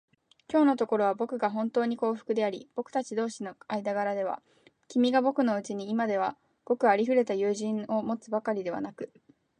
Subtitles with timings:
[0.47, 4.41] きょうのところは、ぼくがほんとうに幸福であり、ぼくたち同士の間柄では、
[4.87, 9.13] 君がぼくのうちに今ではごくありふれた友人を持つばかりでなく、